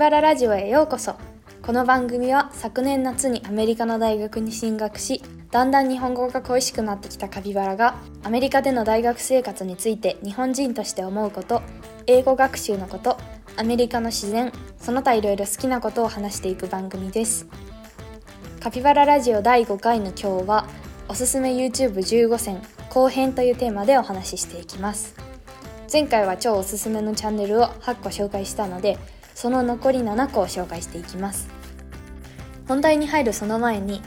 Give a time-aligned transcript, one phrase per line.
[0.00, 1.14] バララジオへようこそ。
[1.60, 11.60] この番組は昨年夏にアメリカの大学に進学しだんだん日本語が恋しくなってきたカピバラがアメリカでの大学生活について日本人として思うこと
[12.06, 13.18] 英語学習のこと
[13.58, 17.46] アメリカの自然その他いろいろ好きなことを話していく番組です。
[18.58, 20.66] カピバララジオ第5回の今日は
[21.08, 25.14] おすすめ YouTube15 選後編というテーマでお話ししていきます。
[25.92, 28.96] 前回は超おすすめのチャンネルを8個紹介したので
[29.40, 31.48] その残り7個を紹介していきます。
[32.68, 34.02] 本題に入るその前に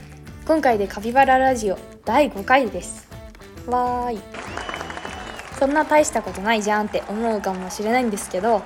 [0.45, 3.09] 今回でカピバララジオ第5回です。
[3.65, 4.19] わーい。
[5.57, 8.61] そんな大したことないじゃんって思うかもしれないんですけど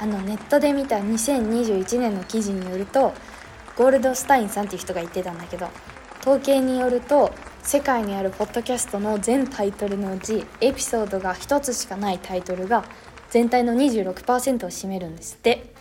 [0.00, 3.12] あのネットで見た2021年の記事によると
[3.76, 5.68] ゴールドスタインさんっていう人が言ってたんだけど
[6.22, 12.86] 統計によると世界にあるポッドキャストの全タイトルのうちエピソードが1つしかないタイトルが
[13.28, 15.76] 全体の26%を占めるんですって。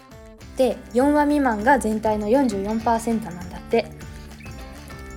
[0.57, 3.85] で4話未満が全体の44%なんだって。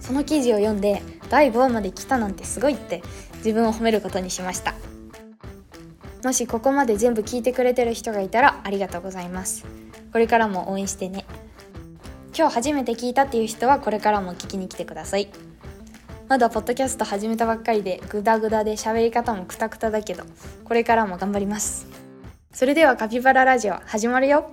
[0.00, 3.00] その記事を読んで第5話まで来たなんてすごいって
[3.36, 4.74] 自分を褒めることにしました。
[6.24, 9.64] もしここまで全部聞いてくれてる人がいたらありがとうございます。
[10.12, 11.24] これからも応援してね。
[12.36, 15.28] 今日初めて聞いたっていう人はこれからも聞きに来てください。
[16.28, 20.24] まだポッドキャスト始めたばっかりでグダグダで喋り方もクタクタだけど
[20.64, 21.86] これからも頑張ります。
[22.52, 24.50] それではカピバララジオ始まるよ。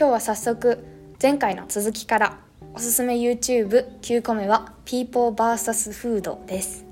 [0.00, 0.82] 今日は早速
[1.20, 2.38] 前回の続きから。
[2.72, 6.86] おすすめ YouTube9 個目は People vs Food です。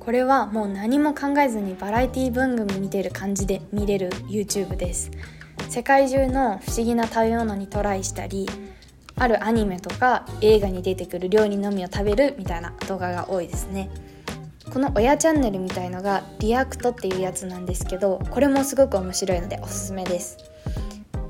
[0.00, 5.12] これはもう何も考えずにバラエティ番組見てる感じで見れる YouTube です。
[5.68, 8.48] 世界中の不思議な食べ物にトライしたり
[9.14, 13.90] あるアニメとか映画に出てくる料理のみを食べるみたいな動画が多いですね。
[14.72, 20.49] この親チャンネルみたいのが react っていうやつなんですけどこれもすごく面白いのでおすすめです。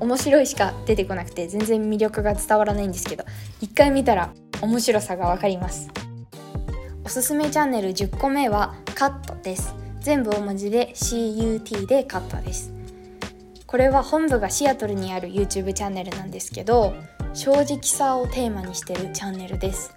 [0.01, 3.23] 面白いしか出てこなくて全然魅力が伝わらないんですけど
[3.61, 5.89] 一回見たら面白さがわかります。
[7.05, 9.75] おすすめチャンネル10個目はカットです。
[9.99, 12.73] 全部大文字で CUT でカットです。
[13.67, 16.93] これは本部がシアトルにある YouTube チャンネルなんですけど
[17.33, 19.95] 正直さをテーマにしてるチャンネルです。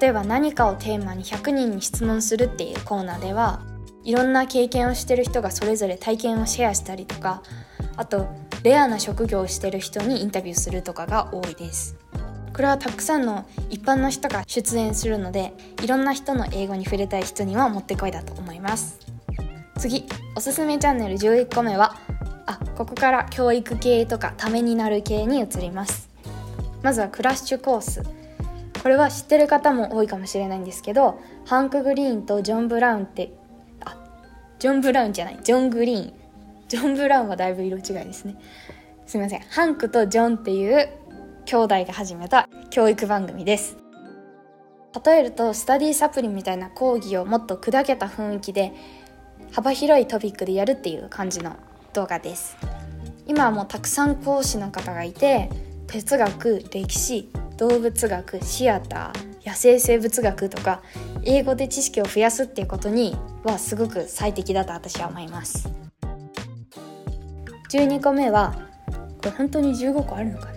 [0.00, 3.62] 例えば何かをテーマに100人に質問するっていうコーナーでは
[4.04, 7.42] いろんな経験をしてる人がそれぞれ体験をシェアしたりとか
[7.96, 8.26] あと
[8.64, 11.96] レアな職業をしてる人にインタビューするとかが多いです。
[12.54, 15.52] これはたくさんの一般の人が出演するので
[15.82, 18.98] いろんな人の英語に触れたい人にはもってこいだと思います。
[19.76, 21.98] 次おすすめチャンネル11個目は
[22.46, 26.08] あここから教育系とかためになる系に移ります。
[26.82, 28.02] まずはクラッシュコース。
[28.82, 33.30] これは知ってる方も多いかもしれないんですけどハンク・グリーンとジョン・ブラウンって
[33.84, 33.96] あ
[34.58, 36.23] ジョン・ブラウンじゃないジョン・グリーン。
[36.68, 38.36] ジョン・ブラウンはだいぶ色違いですね。
[39.06, 39.40] すみません。
[39.40, 40.88] ハンクとジョンっていう
[41.44, 43.76] 兄弟が始めた教育番組です。
[45.04, 48.72] 例えるとスタディサプリみたいな講義をもっと砕けた雰囲気で
[49.52, 51.56] 幅広いトピックでやるっていう感じの
[51.92, 52.56] 動画です。
[53.26, 55.50] 今はもうたくさん講師の方がいて
[55.86, 60.82] 哲学歴史動物学シアター野生生物学とか
[61.22, 65.73] 英語で知識を増やすっていうことにはすごく最適だと私は思います。
[67.74, 68.54] 12個目は
[69.18, 70.52] これ本当に15個あるのかな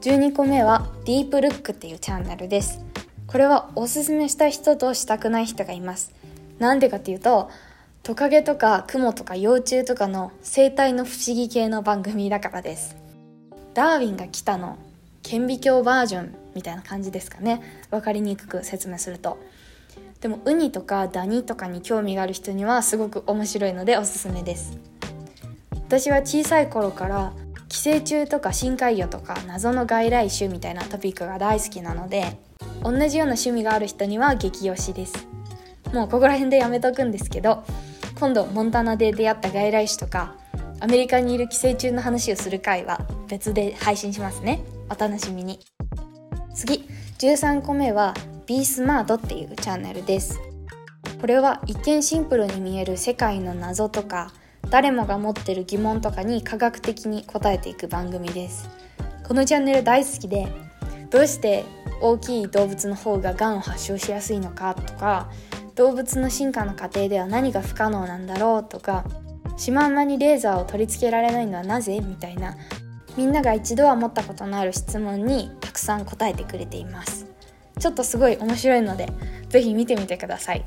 [0.00, 2.82] ？12個目はディープルックっていうチャンネルです。
[3.26, 6.14] これはおすすめした人としたくない人がいます。
[6.58, 7.50] なんでかっていうと
[8.02, 12.96] トカゲとかクモとか幼虫とかの生態の不思議系の番組だからです。
[13.74, 14.78] ダーウィンが来たの
[15.22, 17.60] 顕微鏡バージョンみたいな感じですかね。
[17.90, 19.38] 分かりにくく説明すると。
[20.22, 24.78] でもウニとかダニとかに興味がある人にはすごく面白いのでおすすめです。
[25.88, 27.32] 私は小さい頃から
[27.70, 32.38] 寄生虫とか深海魚とか謎の外来種みたいなトピックが大好きなので
[32.82, 35.26] 同じような趣味がある人には激推しです。
[35.94, 37.64] もうここら辺でやめとくんですけど
[38.20, 40.34] 今度モンタナで出会った外来種とか
[40.80, 44.60] アメリカにいる寄生虫の話をする回は別で配信しますね。
[44.90, 45.58] お楽しみに。
[46.54, 46.86] 次
[47.18, 48.12] 13個目は
[48.46, 50.38] Be Smart っていうチャンネルです。
[51.18, 54.32] これは一見シンプルに見える世界の謎とか
[54.70, 58.68] 誰もが持ってる疑問とかに科学的に答えていく番組です。
[59.26, 60.48] このチャンネル大好きで
[61.10, 61.64] どうして
[62.00, 65.30] 大きい動物の方ががんを発症しやすいのかとか
[65.74, 69.04] 動物の進化の過程では何が不可能なんだろうとか
[69.56, 72.00] シマウマにレーザーを取り付けられないのはなぜ？
[72.00, 72.56] みたいな
[73.16, 77.26] みんなが一度は持ったことのある質問にたくさん答えてくれています。
[77.78, 79.08] ちょっとすごい面白いので
[79.48, 80.64] 是非見てみてください。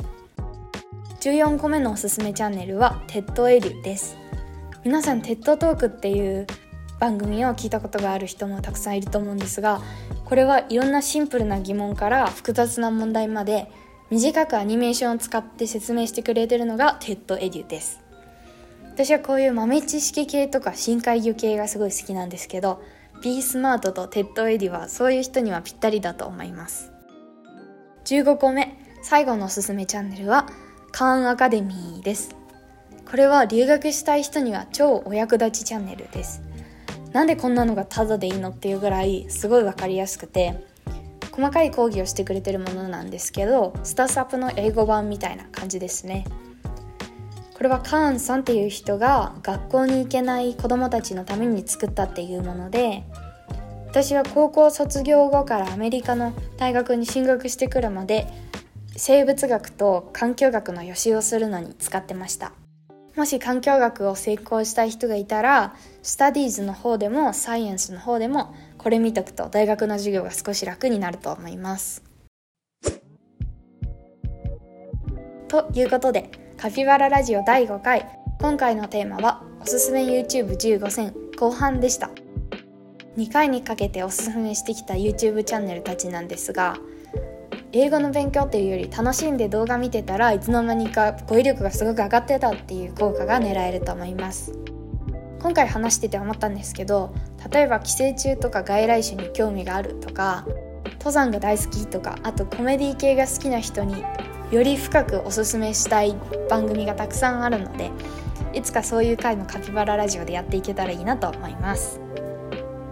[1.22, 4.18] 14個目のおすすめチャンネルはテッドエリュです。
[4.84, 6.48] 皆さん TED トークっていう
[7.00, 9.82] 番組を聞いたことがある人もたくさんいると思うんですが
[10.26, 13.72] これはいろんなシンプルな疑問から複雑な問題まで
[14.10, 18.00] 短くアニメーションを使って説明してくれてるのが TED エデュです。
[18.92, 22.82] 私はこういう豆知識系とか深海魚系がすごい好きなんですけど
[23.22, 26.92] B スマートと TED エデュはそういう人にはぴったりだと思います。
[28.06, 30.48] 15個目最後のおすすめチャンネルは
[30.92, 32.36] カーンアカデミーです。
[33.10, 36.42] これは留学したい人には超お役立ちチャンネルです。
[37.14, 40.64] なんでこんなのがタダでいいのっていうぐらいすごい分かりやすくて
[41.32, 46.26] 細かい講義をしてくれてるものなんですけどスタスアップの英語版みたいな感じですね。
[47.54, 53.04] これはカーンさんっていう人が学校に行けない子どもたちのために作ったっていうもので
[53.88, 58.26] 私は高校卒業後からアメリカの大学に進学してくるまで
[58.96, 62.54] 生物学と環境学の予習をするのに使ってました。
[63.16, 72.04] もし環境学を専攻したい人がいたらスタディーズの方でもサイエンスの方でもこれ見とくと大学の授業が少し楽になると思います。
[75.48, 78.08] ということでカピバララジオ第5回。
[78.40, 82.10] 今回のテーマはおすすめ YouTube15 選後半でした。
[83.18, 86.78] 2回にかけておすすめしてきた YouTube チャンネルたちなんですが
[87.74, 94.54] 英語の勉強っていうより楽しんで動画見てたらいつの間にか語彙力がすごく上がってたっていう効果が狙えると思います。
[95.42, 97.16] 今回話してて思ったんですけど
[97.52, 100.46] 例えば寄生虫とか外来種に興味があるとか
[101.00, 104.04] 登山が大好きとかあとコメディ系が好きな人に
[104.52, 106.16] より深くおすすめしたい
[106.48, 107.90] 番組がたくさんあるので
[108.54, 112.02] いつかそういう回のカピバララジオでやっていけたらいいなと思います。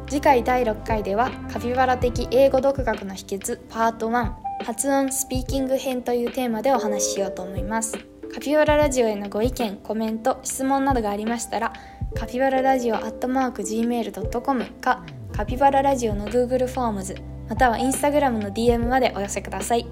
[0.08, 7.98] 次回第6回ではカピバラ的英語独学の秘訣パート1発音スピーキング編というテーマでお話ししようと思います。
[8.34, 11.74] カピバララジオへのご意見コメント質問などがありましたら
[12.16, 15.04] カピバララジオアットマーク Gmail.com か
[15.36, 17.16] カピバララジオの Google フォームズ
[17.50, 19.88] または Instagram の DM までお寄せください。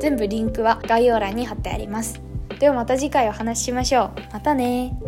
[0.00, 2.20] 全部リンクは概要欄に貼ってあります。
[2.58, 4.20] ではまた次回お話ししましょう。
[4.32, 4.98] またね